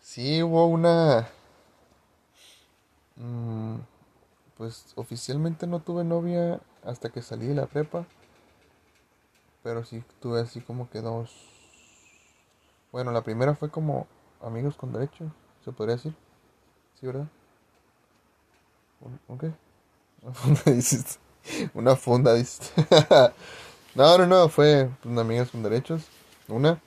[0.00, 1.28] Sí, hubo una...
[3.16, 3.76] mm,
[4.56, 8.06] pues oficialmente no tuve novia hasta que salí de la prepa,
[9.62, 11.32] pero sí tuve así como que dos...
[12.92, 14.06] Bueno, la primera fue como
[14.40, 15.30] amigos con derecho,
[15.64, 16.14] se podría decir.
[16.98, 17.26] Sí, ¿verdad?
[19.28, 19.52] ¿Un, qué?
[20.22, 21.18] Una funda, dices.
[21.74, 22.72] Una funda, dices.
[23.94, 26.02] No, no, no, fue pues, amigos con derechos.
[26.48, 26.78] Una.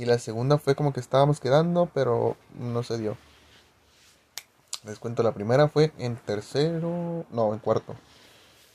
[0.00, 3.18] Y la segunda fue como que estábamos quedando, pero no se dio.
[4.82, 7.94] Les cuento, la primera fue en tercero, no, en cuarto.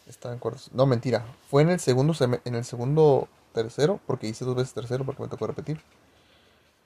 [0.05, 0.61] Estaba en cuarto.
[0.71, 1.25] No, mentira.
[1.49, 5.27] Fue en el segundo en el segundo tercero, porque hice dos veces tercero porque me
[5.27, 5.81] tocó repetir.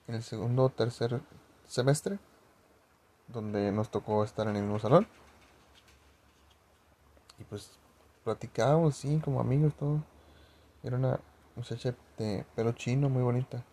[0.07, 1.19] En el segundo tercer
[1.67, 2.17] semestre,
[3.27, 5.05] donde nos tocó estar en el mismo salón.
[7.39, 7.71] Y pues
[8.23, 10.01] platicábamos, sí, como amigos, todo.
[10.81, 11.19] Era una
[11.57, 13.65] muchacha de pelo chino, muy bonita.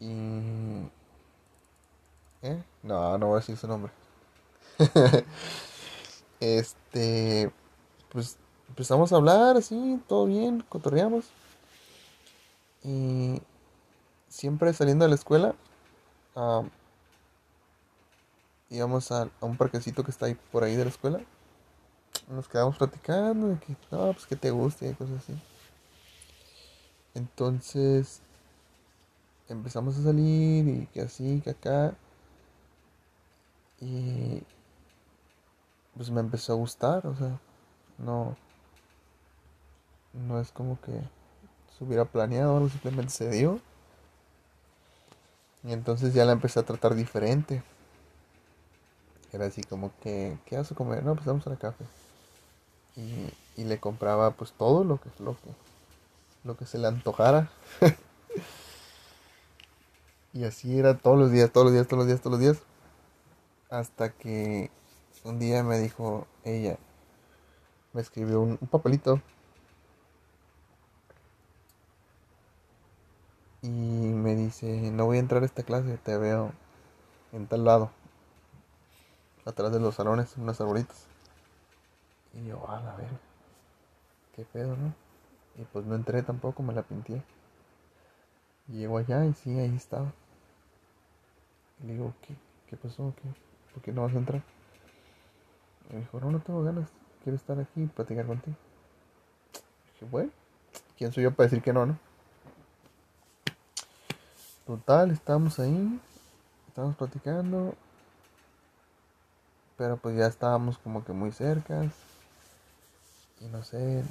[0.00, 0.88] Y...
[2.42, 2.62] ¿Eh?
[2.82, 3.92] No, no voy a decir su nombre.
[6.40, 7.50] Este,
[8.10, 8.36] pues
[8.68, 11.24] empezamos a hablar así, todo bien, cotorreamos.
[12.82, 13.40] Y
[14.28, 15.54] siempre saliendo de la escuela,
[16.36, 16.64] ah,
[18.68, 21.20] íbamos a, a un parquecito que está ahí por ahí de la escuela.
[22.28, 25.34] Nos quedamos platicando de que, no, pues que te guste y cosas así.
[27.14, 28.20] Entonces
[29.48, 31.94] empezamos a salir y que así, que acá.
[33.80, 34.42] Y
[35.96, 37.38] pues me empezó a gustar, o sea,
[37.98, 38.36] no,
[40.12, 40.92] no es como que
[41.76, 43.60] se hubiera planeado, algo simplemente se dio.
[45.64, 47.62] Y entonces ya la empecé a tratar diferente.
[49.32, 51.02] Era así como que, ¿qué vas a comer?
[51.04, 51.84] No, pues vamos a la café.
[52.96, 55.50] Y, y le compraba pues todo lo que, lo que,
[56.44, 57.50] lo que se le antojara.
[60.34, 62.62] Y así era todos los días, todos los días, todos los días, todos los días.
[63.70, 64.70] Hasta que
[65.24, 66.76] un día me dijo ella,
[67.92, 69.20] me escribió un, papelito
[73.62, 76.52] y me dice, no voy a entrar a esta clase, te veo
[77.32, 77.90] en tal lado,
[79.44, 81.06] atrás de los salones, unas arbolitas.
[82.34, 83.08] Y yo, a la ver,
[84.34, 84.94] qué pedo, ¿no?
[85.56, 87.22] Y pues no entré tampoco, me la pinté.
[88.68, 90.12] Llego allá y sí, ahí estaba.
[91.82, 92.34] Y le digo, ¿qué,
[92.68, 93.14] qué pasó?
[93.22, 93.28] ¿Qué?
[93.72, 94.42] ¿Por qué no vas a entrar?
[95.90, 96.88] Me dijo, no, no tengo ganas,
[97.22, 98.56] quiero estar aquí y platicar contigo.
[99.92, 100.30] dije, bueno,
[100.96, 101.98] ¿quién soy yo para decir que no, no?
[104.66, 106.00] Total, estábamos ahí,
[106.68, 107.74] estábamos platicando,
[109.76, 111.84] pero pues ya estábamos como que muy cerca.
[113.40, 114.02] Y no sé,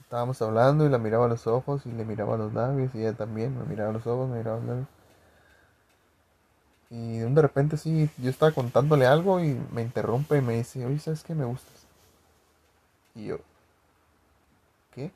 [0.00, 3.00] estábamos hablando y la miraba a los ojos y le miraba a los labios y
[3.00, 5.01] ella también me miraba a los ojos, me miraba a los labios.
[6.92, 11.00] Y de repente sí, yo estaba contándole algo y me interrumpe y me dice, oye,
[11.00, 11.86] ¿sabes qué me gustas?
[13.14, 13.38] Y yo,
[14.94, 15.10] ¿qué?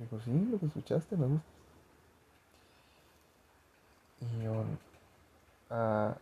[0.00, 1.46] Dijo, sí, lo que escuchaste me gusta.
[4.20, 4.64] Y yo,
[5.70, 6.14] ah,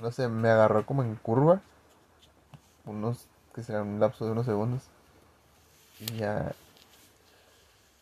[0.00, 1.62] no sé, me agarró como en curva,
[2.86, 4.84] unos, que serán un lapso de unos segundos.
[6.00, 6.52] Y ya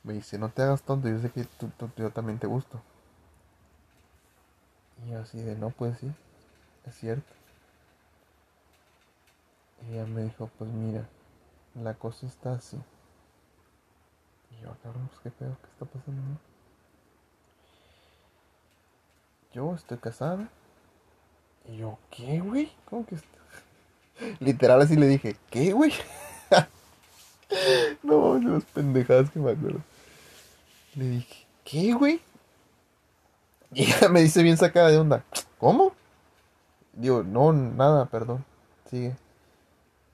[0.05, 2.81] me dice, no te hagas tonto, yo sé que tú, tú- yo también te gusto.
[5.09, 6.11] Y así de, no, pues sí,
[6.87, 7.33] es cierto.
[9.89, 11.07] Y ella me dijo, pues mira,
[11.75, 12.79] la cosa está así.
[14.51, 16.39] Y yo, "Ah, cabrón, pues qué pedo, qué está pasando, no?
[19.53, 20.49] Yo estoy casada.
[21.69, 22.73] Y yo, ¿qué, güey?
[22.87, 23.39] ¿Cómo que está?
[24.41, 25.93] Literal así le dije, ¿qué, güey?
[28.03, 29.81] No, las pendejadas que me acuerdo.
[30.97, 32.21] Le dije, ¿qué, güey?
[33.77, 35.25] Y ella me dice bien sacada de onda,
[35.59, 35.93] ¿cómo?
[36.93, 38.45] Digo, no, nada, perdón.
[38.89, 39.17] Sigue.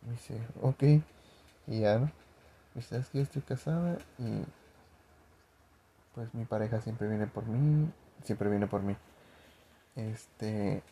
[0.03, 0.83] Me dice, ok.
[1.67, 2.07] Y ya, ¿no?
[2.07, 4.45] Me dice, es que yo estoy casada y
[6.15, 7.91] pues mi pareja siempre viene por mí,
[8.25, 8.97] siempre viene por mí.
[9.95, 10.83] Este,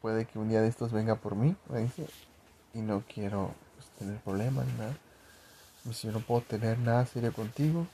[0.00, 2.08] puede que un día de estos venga por mí, me dice,
[2.74, 4.96] y no quiero pues, tener problemas ni nada.
[5.84, 7.86] Me dice, yo no puedo tener nada serio contigo,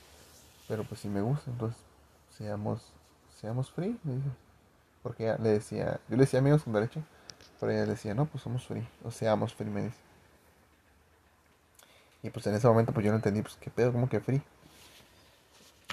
[0.67, 1.77] pero pues si me gusta, entonces
[2.37, 2.81] seamos,
[3.39, 4.29] seamos free, me dijo.
[5.01, 7.01] Porque ella le decía, yo le decía amigos con derecho,
[7.59, 9.97] pero ella decía, no, pues somos free, o seamos free, me dice.
[12.21, 14.41] Y pues en ese momento pues yo no entendí, pues qué pedo, ¿cómo que free?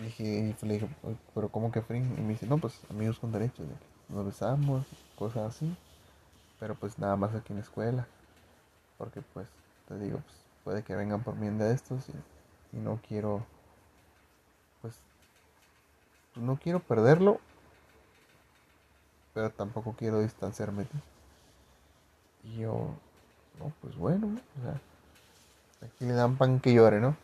[0.00, 1.98] Y dije, pues, le dije, "Oye, pero ¿cómo que free?
[1.98, 3.62] Y me dice, no, pues amigos con derecho,
[4.08, 4.86] nos besamos,
[5.18, 5.76] cosas así,
[6.58, 8.06] pero pues nada más aquí en la escuela,
[8.98, 9.48] porque pues
[9.88, 12.04] te digo, pues puede que vengan por mí día de estos
[12.72, 13.59] y no quiero, pues, pues
[16.36, 17.40] no quiero perderlo,
[19.34, 20.86] pero tampoco quiero distanciarme.
[22.44, 22.94] Y yo,
[23.58, 24.28] no, pues bueno,
[24.58, 24.80] o sea,
[25.86, 27.16] aquí le dan pan que llore, ¿no?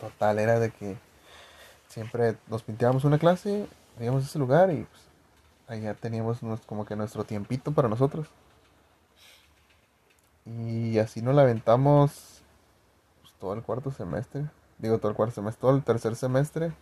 [0.00, 0.96] Total, era de que
[1.88, 3.66] siempre nos pintábamos una clase,
[3.98, 5.02] íbamos a ese lugar y pues,
[5.68, 8.28] allá teníamos como que nuestro tiempito para nosotros.
[10.44, 12.42] Y así nos la aventamos
[13.22, 14.44] pues, todo el cuarto semestre.
[14.78, 16.72] Digo todo el cuarto semestre, todo el tercer semestre.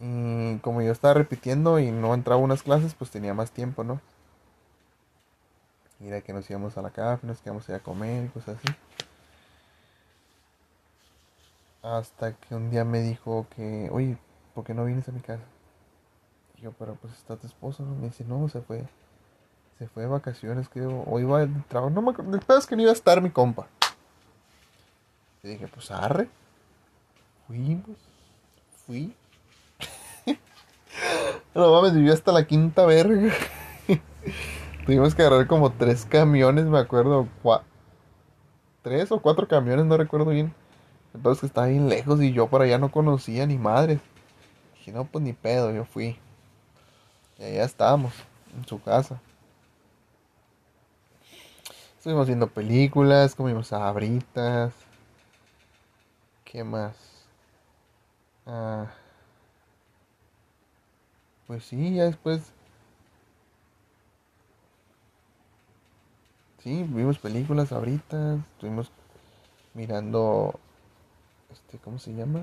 [0.00, 4.00] Y como yo estaba repitiendo y no entraba unas clases, pues tenía más tiempo, ¿no?
[6.00, 8.74] Y era que nos íbamos a la café, nos quedamos a comer y cosas así.
[11.82, 14.16] Hasta que un día me dijo que, oye,
[14.54, 15.44] ¿por qué no vienes a mi casa?
[16.56, 17.94] Y yo, pero pues está tu esposo, ¿no?
[17.96, 18.86] Me dice, no, se fue.
[19.78, 21.04] Se fue de vacaciones, creo.
[21.06, 21.90] O iba al trabajo.
[21.90, 22.38] No me acuerdo.
[22.58, 23.66] Es que no iba a estar mi compa.
[25.42, 26.28] Y dije, pues arre.
[27.46, 27.96] Fuimos.
[28.86, 29.14] Fui.
[31.54, 33.32] No mames, viví hasta la quinta verga.
[34.86, 37.28] Tuvimos que agarrar como tres camiones, me acuerdo.
[38.82, 40.54] Tres o cuatro camiones, no recuerdo bien.
[41.12, 44.00] Entonces que estaba bien lejos y yo por allá no conocía ni madres.
[44.74, 46.18] Dije, no, pues ni pedo, yo fui.
[47.38, 48.14] Y allá estábamos,
[48.56, 49.20] en su casa.
[51.98, 54.72] Estuvimos viendo películas, comimos sabritas.
[56.44, 56.96] ¿Qué más?
[58.46, 58.86] Ah,
[61.50, 62.52] pues sí, ya después.
[66.62, 68.36] Sí, vimos películas ahorita.
[68.54, 68.92] Estuvimos
[69.74, 70.54] mirando
[71.50, 72.42] este, ¿cómo se llama?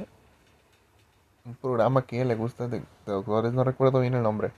[1.46, 4.52] Un programa que a ella le gusta de, doctores, no recuerdo bien el nombre.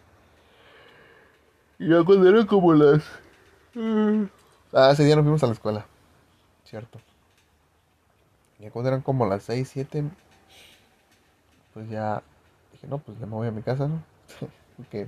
[1.78, 3.04] Y ya cuando eran como las...
[4.74, 5.86] Ah, ese día nos fuimos a la escuela,
[6.66, 7.00] cierto.
[8.58, 10.06] Ya cuando eran como las 6, 7,
[11.76, 12.24] pues ya
[12.72, 14.02] dije, no, pues ya me voy a mi casa, ¿no?
[14.78, 15.08] Porque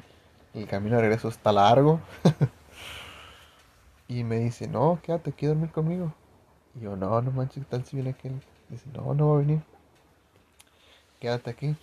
[0.54, 2.00] el camino de regreso está largo.
[4.08, 6.14] y me dice, no, quédate aquí dormir conmigo.
[6.76, 8.42] Y yo, no, no manches, ¿qué tal si viene aquel?
[8.70, 9.62] Dice, no, no va a venir.
[11.20, 11.76] Quédate aquí.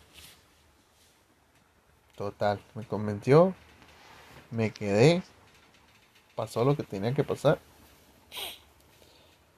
[2.17, 3.55] Total, me convenció.
[4.51, 5.23] Me quedé.
[6.35, 7.59] Pasó lo que tenía que pasar.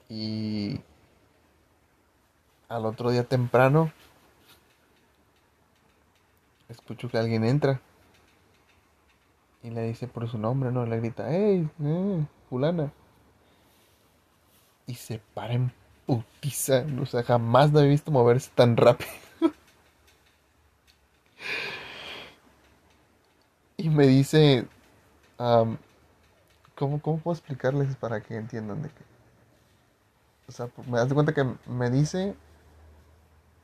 [0.09, 0.81] Y
[2.69, 3.93] al otro día temprano
[6.71, 7.81] escucho que alguien entra
[9.63, 10.87] y le dice por su nombre, ¿no?
[10.87, 11.69] Le grita, ¡Hey!
[11.83, 12.93] Eh, fulana!
[14.87, 15.73] Y se para en
[16.07, 16.85] putiza.
[17.01, 19.11] O sea, jamás la he visto moverse tan rápido.
[23.77, 24.67] y me dice,
[26.75, 29.05] ¿cómo, puedo explicarles para que entiendan de qué?
[30.49, 32.35] O sea, me das cuenta que me dice,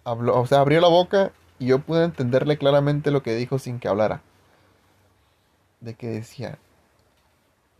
[0.05, 3.79] habló, o sea, abrió la boca y yo pude entenderle claramente lo que dijo sin
[3.81, 4.23] que hablara.
[5.81, 6.59] De que decía,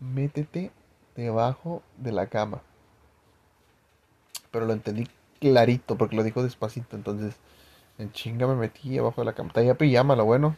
[0.01, 0.71] métete
[1.15, 2.63] debajo de la cama
[4.57, 5.07] pero lo entendí
[5.39, 6.97] clarito porque lo dijo despacito.
[6.97, 7.37] Entonces,
[7.99, 9.53] en chinga me metí abajo de la cama.
[9.53, 10.57] Traía pijama, lo bueno.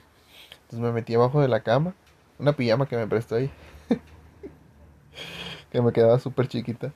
[0.52, 1.94] Entonces me metí abajo de la cama.
[2.38, 3.50] Una pijama que me prestó ahí.
[5.72, 6.92] que me quedaba súper chiquita.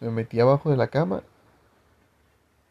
[0.00, 1.22] Me metí abajo de la cama.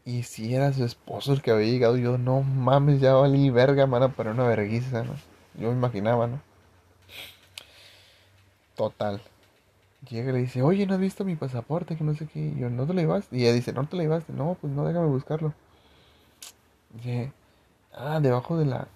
[0.05, 3.87] Y si era su esposo el que había llegado, yo no mames, ya valí verga,
[3.87, 5.13] mano, para una verguiza, ¿no?
[5.59, 6.39] Yo me imaginaba, ¿no?
[8.75, 9.21] Total
[10.09, 11.95] llega y le dice, oye, ¿no has visto mi pasaporte?
[11.95, 12.39] Que no sé qué.
[12.39, 13.35] Y yo, ¿no te lo llevaste?
[13.35, 14.33] Y ella dice, ¿no te lo llevaste?
[14.33, 15.53] No, pues no, déjame buscarlo.
[16.93, 17.31] dice,
[17.93, 18.87] ah, debajo de la,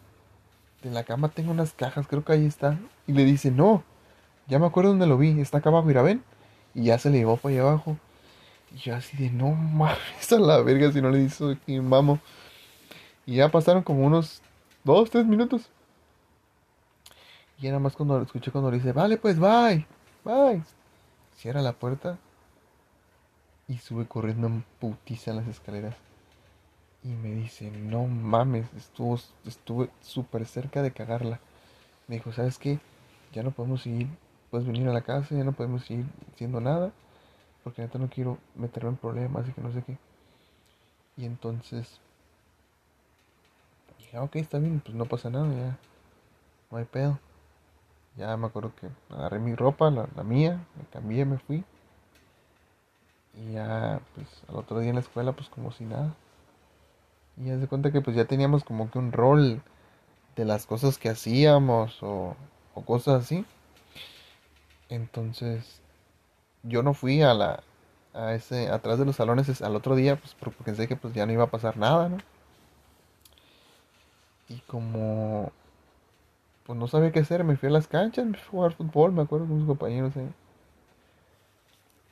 [0.83, 2.77] de la cama tengo unas cajas, creo que ahí está.
[3.07, 3.83] Y le dice, no,
[4.47, 6.23] ya me acuerdo dónde lo vi, está acá abajo, mira, ven.
[6.73, 7.97] Y ya se le llevó para allá abajo.
[8.73, 12.19] Y yo así de, no mames, a la verga si no le hizo aquí, vamos.
[13.25, 14.41] Y ya pasaron como unos
[14.83, 15.69] dos, tres minutos.
[17.61, 19.85] Y nada más cuando escuché cuando le dice, vale, pues bye,
[20.23, 20.63] bye
[21.39, 22.17] cierra la puerta
[23.69, 25.95] y sube corriendo en putiza las escaleras.
[27.01, 31.39] Y me dice, no mames, estuvo, estuve súper cerca de cagarla.
[32.07, 32.79] Me dijo, ¿sabes qué?
[33.31, 34.07] Ya no podemos seguir,
[34.51, 36.91] puedes venir a la casa, ya no podemos seguir haciendo nada,
[37.63, 39.97] porque neta no quiero meterme en problemas y que no sé qué.
[41.17, 41.99] Y entonces
[43.97, 45.77] dije, ah, ok, está bien, pues no pasa nada, ya,
[46.71, 47.19] no hay pedo.
[48.15, 51.63] Ya me acuerdo que agarré mi ropa, la, mía, me cambié, me fui.
[53.35, 56.13] Y ya, pues al otro día en la escuela, pues como si nada.
[57.37, 59.61] Y ya se cuenta que pues ya teníamos como que un rol
[60.35, 62.35] de las cosas que hacíamos o,
[62.73, 63.45] o cosas así.
[64.89, 65.81] Entonces,
[66.63, 67.63] yo no fui a la,
[68.13, 71.25] a ese, atrás de los salones al otro día, pues porque pensé que pues ya
[71.25, 72.17] no iba a pasar nada, ¿no?
[74.49, 75.51] Y como
[76.69, 79.11] pues no sabía qué hacer, me fui a las canchas, me fui a jugar fútbol,
[79.11, 80.29] me acuerdo con mis compañeros ahí.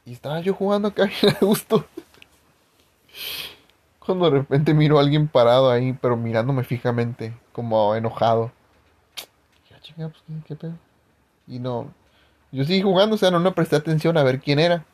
[0.04, 1.86] Y estaba yo jugando acá bien a gusto.
[4.00, 8.51] Cuando de repente miro a alguien parado ahí, pero mirándome fijamente, como enojado.
[9.70, 10.74] Ya chinga, pues ¿qué, pedo.
[11.46, 11.94] Y no.
[12.51, 14.86] Yo seguí jugando, o sea, no, no presté atención a ver quién era.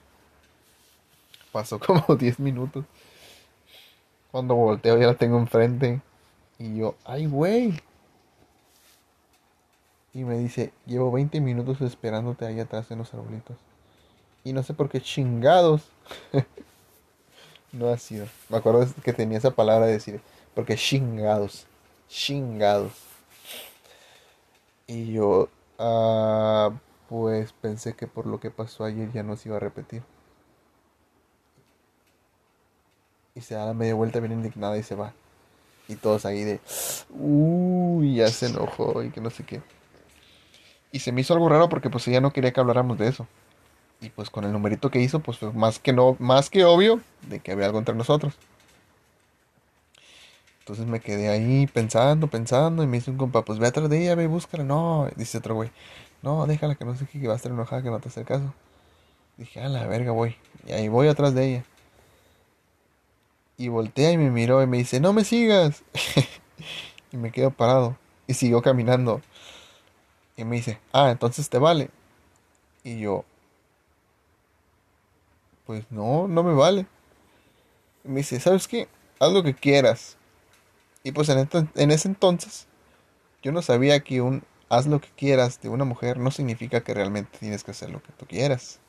[1.51, 2.86] Pasó como 10 minutos.
[4.31, 6.01] Cuando volteo ya la tengo enfrente.
[6.57, 7.79] Y yo, ay, güey.
[10.13, 13.57] Y me dice, llevo 20 minutos esperándote ahí atrás en los arbolitos.
[14.43, 15.83] Y no sé por qué chingados.
[17.72, 18.27] no ha sido.
[18.50, 20.22] Me acuerdo que tenía esa palabra de decir,
[20.53, 21.65] porque chingados.
[22.10, 22.93] Chingados.
[24.88, 26.72] Y yo, ah,
[27.13, 30.01] pues pensé que por lo que pasó ayer ya no se iba a repetir.
[33.36, 35.13] Y se da la media vuelta bien indignada y se va.
[35.88, 36.60] Y todos ahí de,
[37.12, 39.62] uy, ya se enojó y que no sé qué.
[40.91, 43.27] Y se me hizo algo raro porque pues ella no quería que habláramos de eso.
[44.01, 47.41] Y pues con el numerito que hizo, pues más que no, más que obvio de
[47.41, 48.34] que había algo entre nosotros.
[50.62, 54.01] Entonces me quedé ahí pensando, pensando, y me dice un compa, pues ve atrás de
[54.01, 54.63] ella, ve, búscala.
[54.63, 55.70] No, dice otro güey,
[56.24, 58.53] no, déjala que no sé qué, va a estar enojada, que no te hace caso.
[59.38, 60.38] Dije, a la verga, voy.
[60.65, 61.65] Y ahí voy atrás de ella.
[63.58, 65.84] Y voltea y me miró y me dice, no me sigas.
[67.12, 67.98] y me quedo parado.
[68.25, 69.22] Y siguió caminando.
[70.38, 71.89] Y me dice, ah, entonces te vale.
[72.86, 73.25] Y yo,
[75.65, 76.86] pues no, no me vale.
[78.06, 78.88] me dice, ¿sabes qué?
[79.20, 80.15] Haz lo que quieras.
[81.03, 82.65] Y pues en, en ese entonces
[83.42, 84.42] yo no sabía que un
[84.75, 88.01] haz lo que quieras de una mujer no significa que realmente tienes que hacer lo
[88.01, 88.80] que tú quieras.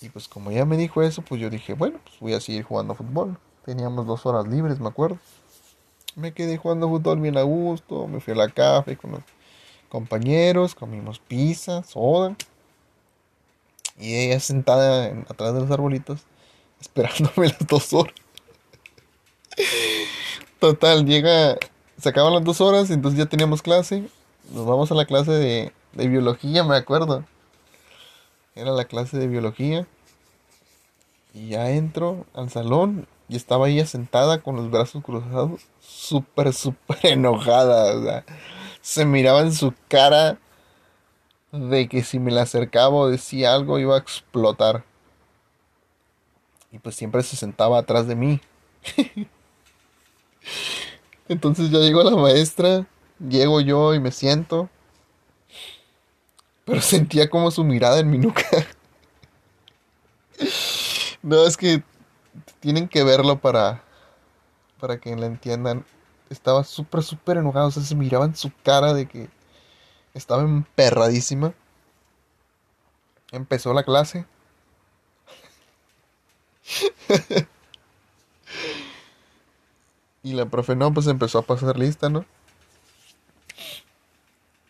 [0.00, 2.62] Y pues como ella me dijo eso, pues yo dije, bueno, pues voy a seguir
[2.62, 3.38] jugando fútbol.
[3.64, 5.18] Teníamos dos horas libres, me acuerdo.
[6.16, 9.22] Me quedé jugando fútbol bien a gusto, me fui a la café con los
[9.88, 12.36] compañeros, comimos pizza, soda.
[13.98, 16.22] Y ella sentada atrás de los arbolitos,
[16.80, 18.14] esperándome las dos horas.
[20.58, 21.56] Total, llega,
[22.00, 24.08] se acaban las dos horas, entonces ya teníamos clase.
[24.52, 27.24] Nos vamos a la clase de, de biología, me acuerdo.
[28.54, 29.86] Era la clase de biología.
[31.32, 36.98] Y ya entro al salón y estaba ella sentada con los brazos cruzados, súper, súper
[37.04, 37.96] enojada.
[37.96, 38.24] O sea,
[38.80, 40.38] se miraba en su cara
[41.52, 44.84] de que si me la acercaba o decía algo iba a explotar.
[46.72, 48.40] Y pues siempre se sentaba atrás de mí.
[51.30, 52.88] Entonces ya llegó la maestra,
[53.20, 54.68] llego yo y me siento.
[56.64, 58.42] Pero sentía como su mirada en mi nuca.
[61.22, 61.84] no, es que
[62.58, 63.84] tienen que verlo para,
[64.80, 65.86] para que la entiendan.
[66.30, 67.68] Estaba súper, súper enojado.
[67.68, 69.28] O sea, se miraba en su cara de que
[70.14, 71.54] estaba emperradísima.
[73.30, 74.26] Empezó la clase.
[80.22, 82.24] y la profe no, pues empezó a pasar lista, ¿no?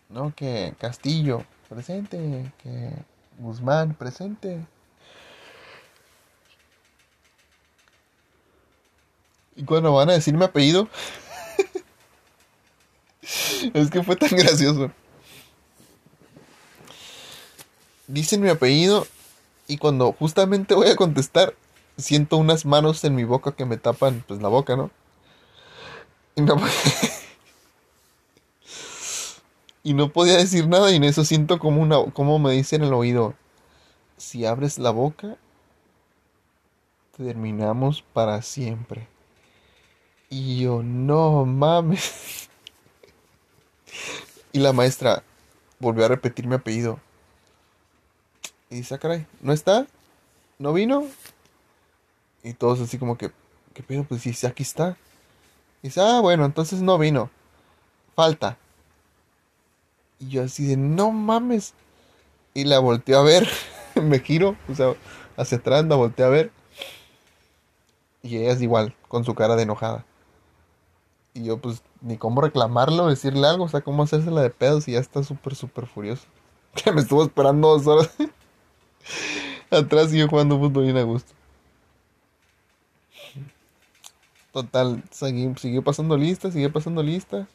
[0.08, 2.52] No, que Castillo, presente.
[2.62, 2.92] Que
[3.38, 4.66] Guzmán, presente.
[9.56, 10.88] Y cuando van a decir mi apellido,
[13.74, 14.90] es que fue tan gracioso.
[18.06, 19.06] dicen mi apellido
[19.68, 21.54] y cuando justamente voy a contestar,
[21.96, 24.90] siento unas manos en mi boca que me tapan pues la boca, ¿no?
[29.82, 32.84] Y no, podía decir nada y en eso siento como una como me dice en
[32.84, 33.34] el oído,
[34.18, 35.38] si abres la boca
[37.16, 39.08] terminamos para siempre.
[40.28, 42.48] Y yo, no mames.
[44.52, 45.22] Y la maestra
[45.78, 46.98] volvió a repetir mi apellido.
[48.68, 49.86] Y dice, ah, caray, ¿no está?
[50.58, 51.06] ¿No vino?
[52.42, 53.30] Y todos así como que,
[53.74, 54.02] ¿qué pedo?
[54.02, 54.96] Pues dice, aquí está.
[55.82, 57.30] Y dice, ah, bueno, entonces no vino.
[58.14, 58.58] Falta.
[60.18, 61.74] Y yo así de, no mames.
[62.54, 63.48] Y la volteé a ver.
[64.02, 64.94] Me giro, o sea,
[65.36, 66.52] hacia atrás la volteé a ver.
[68.22, 70.04] Y ella es igual, con su cara de enojada.
[71.32, 74.88] Y yo pues ni cómo reclamarlo, decirle algo, o sea, cómo hacerse la de pedos
[74.88, 76.26] y ya está súper, súper furioso.
[76.74, 78.14] Que me estuvo esperando dos horas.
[79.70, 81.32] Atrás sigue jugando fútbol bien a gusto.
[84.52, 87.46] Total, siguió pasando lista, siguió pasando lista.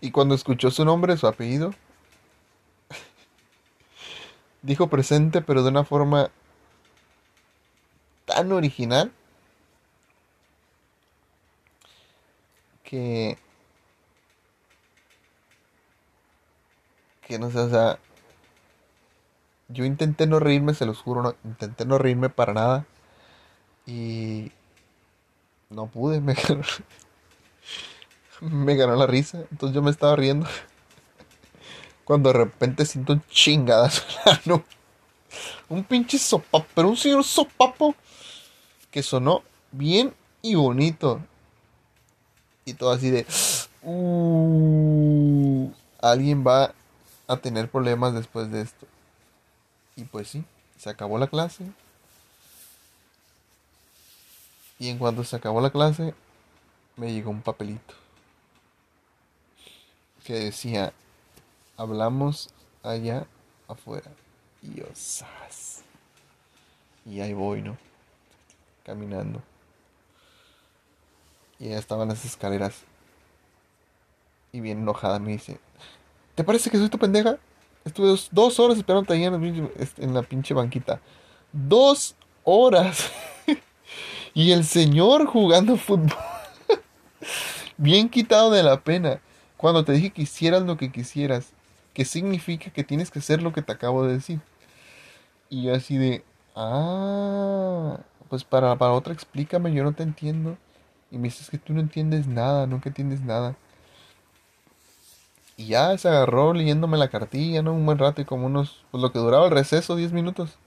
[0.00, 1.72] Y cuando escuchó su nombre, su apellido,
[4.62, 6.30] dijo presente, pero de una forma
[8.26, 9.12] tan original
[12.84, 13.36] que
[17.26, 17.98] que no sé, o sea,
[19.68, 22.86] yo intenté no reírme, se los juro, no, intenté no reírme para nada
[23.86, 24.52] y
[25.70, 26.62] no pude, me ganó,
[28.40, 30.46] me ganó la risa, entonces yo me estaba riendo
[32.04, 34.02] cuando de repente siento un chingadazo
[34.44, 34.64] no,
[35.68, 37.94] un pinche sopapo, pero un señor sopapo
[38.90, 41.20] que sonó bien y bonito.
[42.64, 43.26] Y todo así de...
[43.82, 46.74] Uh, alguien va
[47.26, 48.86] a tener problemas después de esto.
[49.96, 50.44] Y pues sí,
[50.76, 51.64] se acabó la clase.
[54.80, 56.14] Y en cuanto se acabó la clase,
[56.96, 57.94] me llegó un papelito.
[60.24, 60.92] Que decía,
[61.76, 62.50] hablamos
[62.82, 63.28] allá
[63.68, 64.10] afuera.
[64.62, 64.86] Y yo,
[67.06, 67.78] Y ahí voy, ¿no?
[68.90, 69.40] caminando.
[71.58, 72.82] Y ella estaba en las escaleras.
[74.52, 75.60] Y bien enojada me dice,
[76.34, 77.38] ¿te parece que soy tu pendeja?
[77.84, 81.00] Estuve dos, horas esperando ahí en la, pinche, banquita.
[81.52, 83.10] Dos horas.
[84.34, 86.16] y el señor jugando fútbol.
[87.76, 89.20] bien quitado de la pena.
[89.56, 91.52] Cuando te dije que hicieras lo que quisieras.
[91.94, 94.40] ¿Qué significa que tienes que hacer lo que te acabo de decir?
[95.48, 96.24] Y yo así de...
[96.54, 97.98] Ah
[98.30, 100.56] pues para, para otra explícame, yo no te entiendo.
[101.10, 103.56] Y me dices que tú no entiendes nada, nunca entiendes nada.
[105.56, 107.74] Y ya se agarró leyéndome la cartilla, ¿no?
[107.74, 110.58] Un buen rato y como unos, pues lo que duraba el receso, 10 minutos.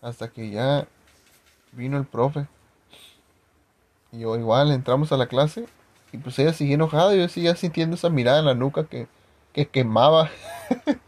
[0.00, 0.86] Hasta que ya
[1.76, 2.46] vino el profe.
[4.12, 5.66] Y yo igual entramos a la clase
[6.12, 9.08] y pues ella sigue enojada yo seguía sintiendo esa mirada en la nuca que,
[9.52, 10.30] que quemaba.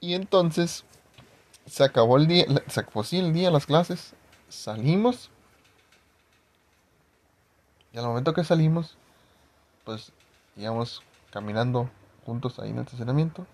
[0.00, 0.84] y entonces
[1.66, 4.14] se acabó el día, se acabó sí, el día, las clases,
[4.48, 5.30] salimos.
[7.92, 8.96] Y al momento que salimos,
[9.84, 10.12] pues
[10.56, 11.90] íbamos caminando
[12.24, 13.46] juntos ahí en el estacionamiento.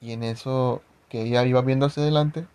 [0.00, 2.46] Y en eso que ella iba viendo hacia adelante,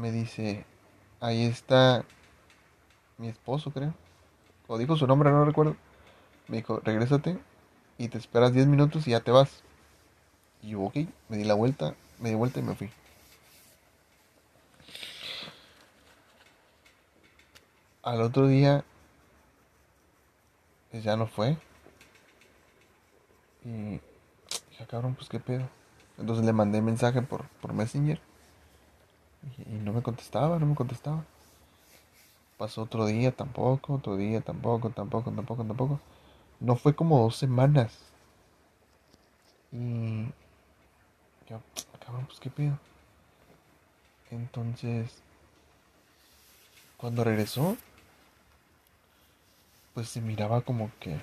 [0.00, 0.64] me dice,
[1.20, 2.04] ahí está
[3.18, 3.94] mi esposo, creo.
[4.66, 5.76] O dijo su nombre, no recuerdo.
[6.48, 7.38] Me dijo, regrésate
[7.98, 9.62] y te esperas 10 minutos y ya te vas.
[10.62, 10.96] Y yo, ok,
[11.28, 12.90] me di la vuelta, me di vuelta y me fui.
[18.02, 18.84] Al otro día,
[20.90, 21.58] pues ya no fue.
[23.64, 24.00] Y
[24.78, 25.68] ya cabrón, pues qué pedo.
[26.16, 28.29] Entonces le mandé mensaje por, por Messenger.
[29.66, 31.24] Y, no me contestaba, no me contestaba.
[32.58, 36.00] Pasó otro día tampoco, otro día tampoco, tampoco, tampoco, tampoco.
[36.60, 37.98] No fue como dos semanas.
[39.72, 40.24] Y
[41.48, 41.60] yo,
[42.04, 42.78] cabrón, pues qué pido.
[44.30, 45.22] Entonces,
[46.96, 47.76] cuando regresó,
[49.94, 51.18] pues se miraba como que,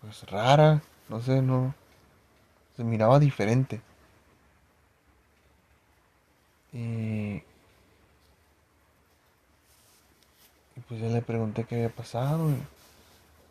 [0.00, 1.74] pues rara, no sé, no,
[2.76, 3.80] se miraba diferente.
[6.72, 7.42] Y,
[10.76, 12.50] y pues ya le pregunté qué había pasado.
[12.50, 12.56] Y,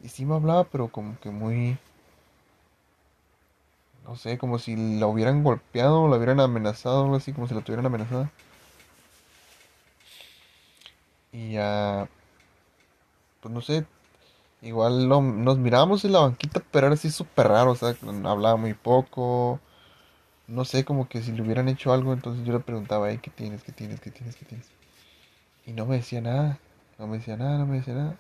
[0.05, 1.77] y sí me hablaba, pero como que muy
[4.05, 7.62] no sé, como si la hubieran golpeado, la hubieran amenazado, algo así, como si la
[7.62, 8.29] tuvieran amenazada.
[11.32, 12.08] Y ya,
[13.41, 13.86] pues no sé,
[14.62, 18.75] igual nos mirábamos en la banquita, pero era así súper raro, o sea, hablaba muy
[18.75, 19.60] poco.
[20.49, 23.63] No sé, como que si le hubieran hecho algo, entonces yo le preguntaba, ¿qué tienes?
[23.63, 23.99] ¿Qué tienes?
[23.99, 24.35] ¿Qué tienes?
[24.35, 24.67] ¿Qué tienes?
[25.67, 26.57] Y no me decía nada,
[26.97, 28.17] no me decía nada, no me decía nada.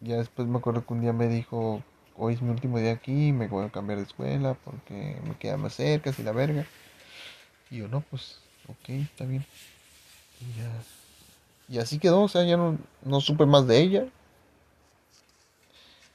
[0.00, 1.84] Ya después me acuerdo que un día me dijo,
[2.16, 5.56] hoy es mi último día aquí, me voy a cambiar de escuela porque me queda
[5.56, 6.66] más cerca, así la verga.
[7.70, 8.38] Y yo, no, pues,
[8.68, 9.46] ok, está bien.
[10.40, 10.70] Y ya.
[11.68, 14.06] Y así quedó, o sea, ya no, no supe más de ella.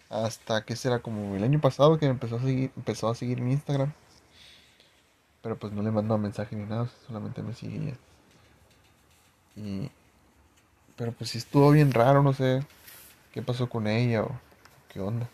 [0.10, 3.40] Hasta que será como el año pasado que me empezó a seguir, empezó a seguir
[3.42, 3.94] mi Instagram.
[5.46, 7.94] Pero pues no le mandó mensaje ni nada, solamente me seguía.
[9.56, 9.92] Y.
[10.98, 12.66] Pero pues sí estuvo bien raro, no sé
[13.32, 14.32] qué pasó con ella o
[14.92, 15.30] qué onda.